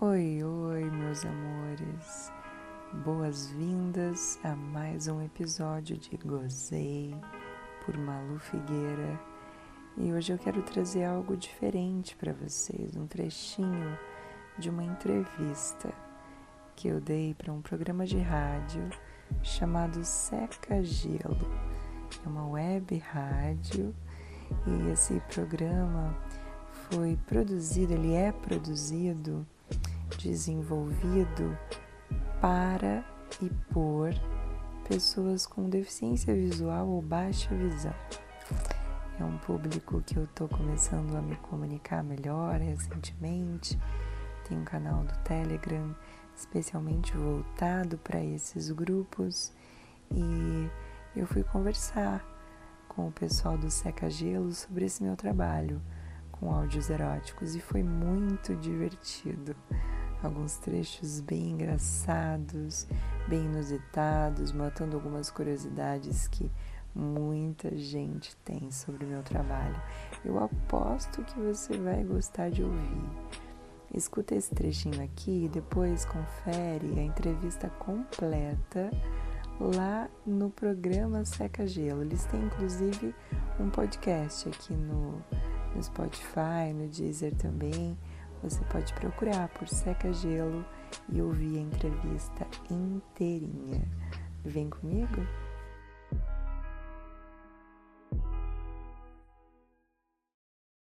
[0.00, 2.32] Oi, oi, meus amores.
[3.04, 7.14] Boas-vindas a mais um episódio de Gozei
[7.86, 9.20] por Malu Figueira.
[9.96, 13.96] E hoje eu quero trazer algo diferente para vocês, um trechinho
[14.58, 15.94] de uma entrevista
[16.74, 18.90] que eu dei para um programa de rádio
[19.44, 21.48] chamado Seca Gelo.
[22.26, 23.94] É uma web rádio
[24.66, 26.18] e esse programa
[26.90, 29.46] foi produzido, ele é produzido,
[30.24, 31.56] desenvolvido
[32.40, 33.04] para
[33.42, 34.10] e por
[34.88, 37.94] pessoas com deficiência visual ou baixa visão.
[39.20, 43.78] É um público que eu estou começando a me comunicar melhor recentemente.
[44.48, 45.94] Tem um canal do Telegram
[46.34, 49.52] especialmente voltado para esses grupos
[50.10, 50.70] e
[51.14, 52.24] eu fui conversar
[52.88, 55.80] com o pessoal do Seca Gelo sobre esse meu trabalho
[56.32, 59.54] com áudios eróticos e foi muito divertido.
[60.24, 62.86] Alguns trechos bem engraçados,
[63.28, 66.50] bem inusitados, matando algumas curiosidades que
[66.94, 69.78] muita gente tem sobre o meu trabalho.
[70.24, 73.04] Eu aposto que você vai gostar de ouvir.
[73.92, 78.90] Escuta esse trechinho aqui e depois confere a entrevista completa
[79.60, 82.00] lá no programa Seca Gelo.
[82.00, 83.14] Eles têm inclusive
[83.60, 85.22] um podcast aqui no,
[85.76, 87.94] no Spotify, no Deezer também.
[88.44, 90.66] Você pode procurar por Seca Gelo
[91.10, 93.90] e ouvir a entrevista inteirinha.
[94.44, 95.26] Vem comigo?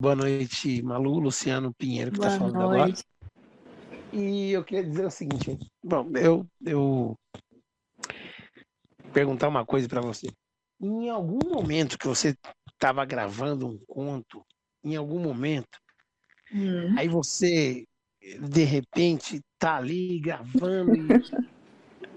[0.00, 3.04] Boa noite, Malu, Luciano Pinheiro, que está falando noite.
[3.04, 4.12] agora.
[4.12, 7.18] E eu queria dizer o seguinte: bom, eu, eu
[9.12, 10.28] perguntar uma coisa para você.
[10.80, 12.36] Em algum momento que você
[12.72, 14.46] estava gravando um conto,
[14.84, 15.80] em algum momento,
[16.52, 16.94] hum.
[16.96, 17.86] aí você
[18.40, 20.94] de repente tá ali gravando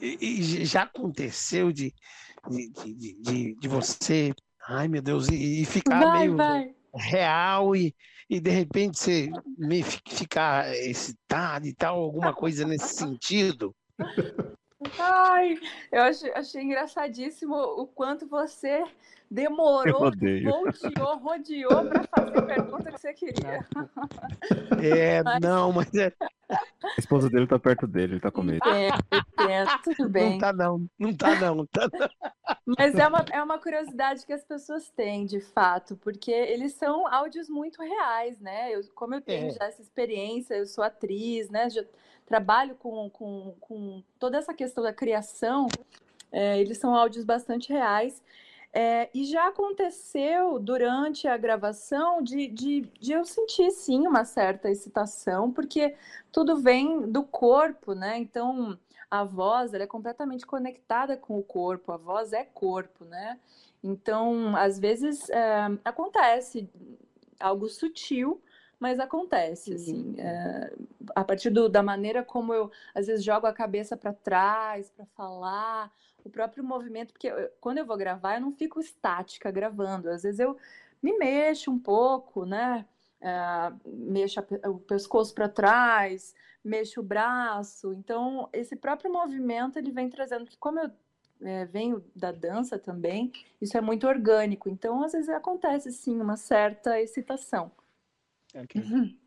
[0.00, 1.94] e, e já aconteceu de,
[2.50, 4.34] de, de, de, de você,
[4.68, 7.94] ai meu Deus, e, e ficar vai, meio vai real e,
[8.28, 13.74] e de repente você me ficar excitado e tal, alguma coisa nesse sentido?
[14.98, 15.58] Ai,
[15.90, 18.84] eu achei, achei engraçadíssimo o quanto você
[19.30, 23.66] demorou, rodeou, rodeou para fazer a pergunta que você queria.
[24.82, 26.12] É, não, mas é.
[26.84, 28.68] A esposa dele tá perto dele, ele tá com medo.
[28.68, 28.88] É,
[29.48, 30.32] é, tudo bem.
[30.32, 32.08] Não tá não, não tá não, não tá não.
[32.78, 37.06] Mas é uma, é uma curiosidade que as pessoas têm, de fato, porque eles são
[37.06, 38.70] áudios muito reais, né?
[38.72, 39.50] Eu, como eu tenho é.
[39.50, 41.70] já essa experiência, eu sou atriz, né?
[41.70, 41.84] Já
[42.26, 45.68] trabalho com, com, com toda essa questão da criação,
[46.30, 48.22] é, eles são áudios bastante reais.
[48.74, 54.70] É, e já aconteceu durante a gravação de, de, de, eu sentir sim uma certa
[54.70, 55.94] excitação, porque
[56.32, 58.16] tudo vem do corpo, né?
[58.16, 58.78] Então
[59.10, 63.38] a voz ela é completamente conectada com o corpo, a voz é corpo, né?
[63.84, 66.66] Então, às vezes é, acontece
[67.38, 68.40] algo sutil,
[68.82, 70.74] mas acontece, assim, é,
[71.14, 75.06] a partir do, da maneira como eu, às vezes, jogo a cabeça para trás para
[75.06, 75.92] falar,
[76.24, 80.24] o próprio movimento, porque eu, quando eu vou gravar, eu não fico estática gravando, às
[80.24, 80.56] vezes eu
[81.00, 82.84] me mexo um pouco, né?
[83.20, 87.92] É, mexo o pescoço para trás, mexo o braço.
[87.92, 90.90] Então, esse próprio movimento ele vem trazendo que, como eu
[91.40, 94.68] é, venho da dança também, isso é muito orgânico.
[94.68, 97.70] Então, às vezes acontece sim uma certa excitação.
[98.54, 98.82] Okay.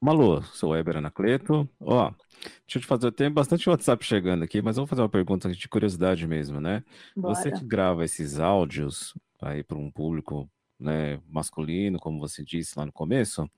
[0.00, 1.68] Malu, sou Weber Anacleto.
[1.80, 5.50] Ó, deixa eu te fazer, tem bastante WhatsApp chegando aqui, mas vou fazer uma pergunta
[5.50, 6.84] de curiosidade mesmo, né?
[7.16, 7.34] Bora.
[7.34, 9.12] Você que grava esses áudios
[9.42, 10.48] aí para um público
[10.78, 13.50] né, masculino, como você disse lá no começo,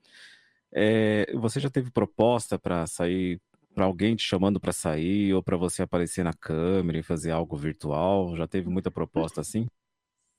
[0.73, 3.39] é, você já teve proposta para sair,
[3.75, 7.55] para alguém te chamando para sair, ou para você aparecer na câmera e fazer algo
[7.55, 8.35] virtual?
[8.35, 9.67] Já teve muita proposta assim?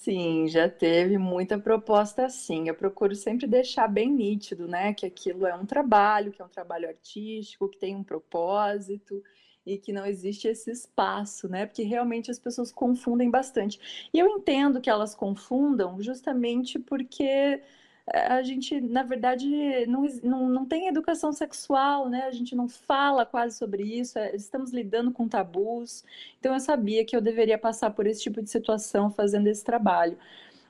[0.05, 2.67] Sim, já teve muita proposta assim.
[2.69, 6.49] Eu procuro sempre deixar bem nítido, né, que aquilo é um trabalho, que é um
[6.49, 9.23] trabalho artístico, que tem um propósito
[9.65, 11.67] e que não existe esse espaço, né?
[11.67, 13.79] Porque realmente as pessoas confundem bastante.
[14.13, 17.63] E eu entendo que elas confundam justamente porque
[18.07, 19.47] a gente, na verdade,
[19.87, 22.25] não, não, não tem educação sexual, né?
[22.25, 26.05] A gente não fala quase sobre isso, é, estamos lidando com tabus.
[26.39, 30.19] Então, eu sabia que eu deveria passar por esse tipo de situação fazendo esse trabalho.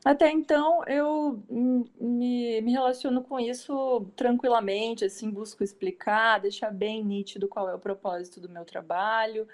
[0.05, 7.49] Até então, eu me, me relaciono com isso tranquilamente, assim, busco explicar, deixar bem nítido
[7.49, 9.47] qual é o propósito do meu trabalho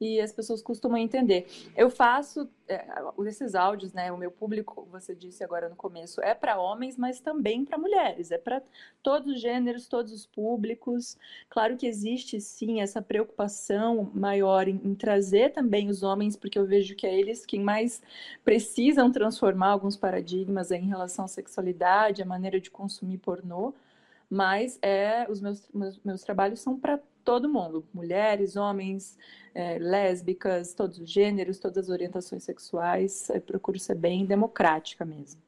[0.00, 1.46] e as pessoas costumam entender.
[1.76, 2.84] Eu faço é,
[3.26, 4.12] esses áudios, né?
[4.12, 8.30] O meu público, você disse agora no começo, é para homens, mas também para mulheres,
[8.30, 8.62] é para
[9.02, 11.16] todos os gêneros, todos os públicos.
[11.48, 16.66] Claro que existe sim essa preocupação maior em, em trazer também os homens, porque eu
[16.66, 18.02] vejo que é eles quem mais
[18.44, 23.72] precisam transformar alguns paradigmas em relação à sexualidade, a maneira de consumir pornô
[24.28, 29.18] mas é os meus, meus, meus trabalhos são para todo mundo, mulheres, homens,
[29.52, 33.28] é, lésbicas, todos os gêneros, todas as orientações sexuais.
[33.30, 35.42] Eu procuro ser bem democrática mesmo.